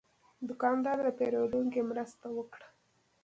دوکاندار 0.47 0.97
د 1.05 1.07
پیرودونکي 1.19 1.81
مرسته 1.91 2.25
وکړه. 2.37 2.67